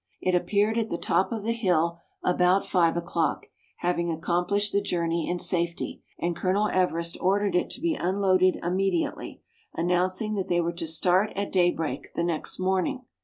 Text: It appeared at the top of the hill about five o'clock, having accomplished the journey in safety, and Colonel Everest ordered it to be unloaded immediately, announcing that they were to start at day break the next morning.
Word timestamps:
It 0.19 0.33
appeared 0.33 0.79
at 0.79 0.89
the 0.89 0.97
top 0.97 1.31
of 1.31 1.43
the 1.43 1.51
hill 1.51 1.99
about 2.23 2.65
five 2.65 2.97
o'clock, 2.97 3.45
having 3.81 4.09
accomplished 4.11 4.73
the 4.73 4.81
journey 4.81 5.29
in 5.29 5.37
safety, 5.37 6.01
and 6.17 6.35
Colonel 6.35 6.69
Everest 6.73 7.19
ordered 7.21 7.53
it 7.55 7.69
to 7.69 7.81
be 7.81 7.93
unloaded 7.93 8.55
immediately, 8.63 9.43
announcing 9.75 10.33
that 10.33 10.47
they 10.47 10.59
were 10.59 10.73
to 10.73 10.87
start 10.87 11.31
at 11.35 11.51
day 11.51 11.69
break 11.69 12.15
the 12.15 12.23
next 12.23 12.57
morning. 12.57 13.03